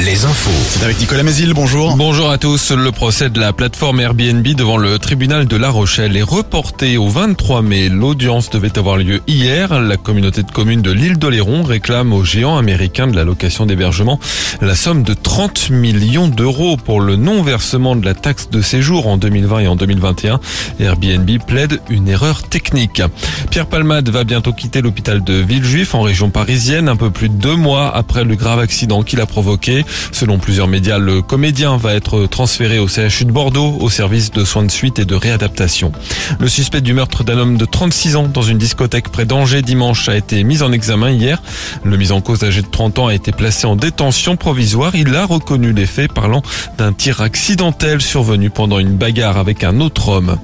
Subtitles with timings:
[0.00, 0.50] Les infos.
[0.68, 1.96] C'est avec Nicolas Mézil, bonjour.
[1.96, 2.70] Bonjour à tous.
[2.72, 7.08] Le procès de la plateforme Airbnb devant le tribunal de La Rochelle est reporté au
[7.08, 7.88] 23 mai.
[7.88, 9.80] L'audience devait avoir lieu hier.
[9.80, 14.20] La communauté de communes de l'île d'Oléron réclame aux géants américains de la location d'hébergement
[14.60, 19.16] la somme de 30 millions d'euros pour le non-versement de la taxe de séjour en
[19.16, 20.40] 2020 et en 2021.
[20.80, 23.02] Airbnb plaide une erreur technique.
[23.50, 27.34] Pierre Palmade va bientôt quitter l'hôpital de Villejuif en région parisienne, un peu plus de
[27.34, 29.65] deux mois après le grave accident qu'il a provoqué.
[30.12, 34.44] Selon plusieurs médias, le comédien va être transféré au CHU de Bordeaux au service de
[34.44, 35.92] soins de suite et de réadaptation.
[36.38, 40.08] Le suspect du meurtre d'un homme de 36 ans dans une discothèque près d'Angers dimanche
[40.08, 41.42] a été mis en examen hier.
[41.84, 44.94] Le mis en cause âgé de 30 ans a été placé en détention provisoire.
[44.94, 46.42] Il a reconnu les faits parlant
[46.78, 50.38] d'un tir accidentel survenu pendant une bagarre avec un autre homme.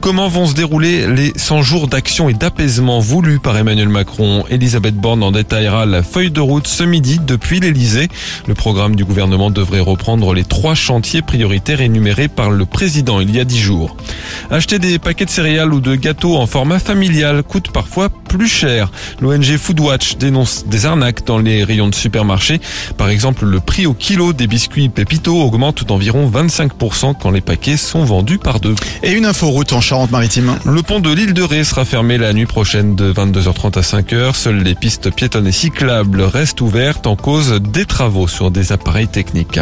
[0.00, 4.44] Comment vont se dérouler les 100 jours d'action et d'apaisement voulus par Emmanuel Macron?
[4.50, 8.08] Elisabeth Borne en détaillera la feuille de route ce midi depuis l'Elysée.
[8.46, 13.30] Le programme du gouvernement devrait reprendre les trois chantiers prioritaires énumérés par le président il
[13.36, 13.94] y a dix jours.
[14.50, 18.90] Acheter des paquets de céréales ou de gâteaux en format familial coûte parfois plus cher.
[19.20, 22.58] L'ONG Foodwatch dénonce des arnaques dans les rayons de supermarché.
[22.96, 27.76] Par exemple, le prix au kilo des biscuits Pépito augmente d'environ 25% quand les paquets
[27.76, 28.74] sont vendus par deux.
[29.02, 30.56] Et une info route en Charente-Maritime.
[30.64, 34.34] Le pont de l'île de Ré sera fermé la nuit prochaine de 22h30 à 5h.
[34.34, 39.08] Seules les pistes piétonnes et cyclables restent ouvertes en cause des travaux sur des appareils
[39.08, 39.60] techniques.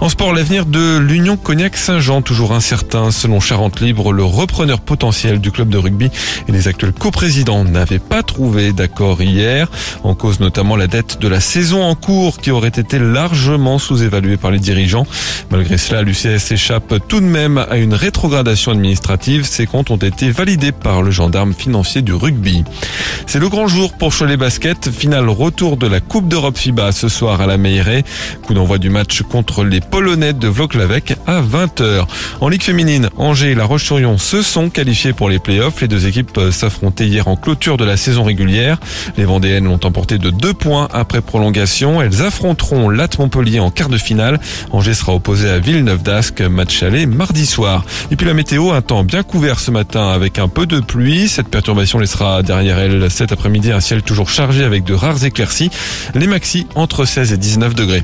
[0.00, 3.12] En sport, l'avenir de l'Union Cognac-Saint-Jean, toujours incertain.
[3.12, 6.10] Selon Charente Libre, le repreneur potentiel du club de rugby
[6.48, 9.70] et les actuels coprésidents n'avaient pas trouvé d'accord hier.
[10.02, 14.36] En cause notamment la dette de la saison en cours qui aurait été largement sous-évaluée
[14.36, 15.06] par les dirigeants.
[15.50, 19.44] Malgré cela, l'UCS échappe tout de même à une rétrogradation administrative.
[19.44, 22.64] Ses comptes ont été validés par le gendarme financier du rugby.
[23.26, 24.90] C'est le grand jour pour Cholet Basket.
[24.90, 28.04] Final retour de la Coupe d'Europe FIBA ce soir à la Meilleray.
[28.42, 32.06] Coup d'envoi du match contre les Polonais de Vloklavek à 20h.
[32.40, 35.80] En Ligue féminine, Angers et La Roche-sur-Yon se sont qualifiés pour les playoffs.
[35.80, 38.78] Les deux équipes s'affrontaient hier en clôture de la saison régulière.
[39.16, 42.02] Les Vendéennes l'ont emporté de deux points après prolongation.
[42.02, 44.40] Elles affronteront Lat Montpellier en quart de finale.
[44.70, 47.84] Angers sera opposé à Villeneuve d'Ascq, match aller mardi soir.
[48.10, 51.28] Et puis la météo, un temps bien couvert ce matin avec un peu de pluie.
[51.28, 55.70] Cette perturbation laissera derrière elle cet après-midi un ciel toujours chargé avec de rares éclaircies.
[56.14, 57.95] Les maxi entre 16 et 19 degrés.